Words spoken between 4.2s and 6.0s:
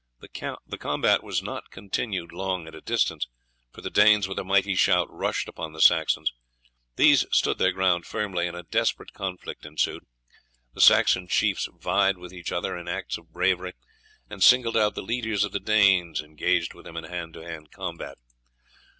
with a mighty shout rushed upon the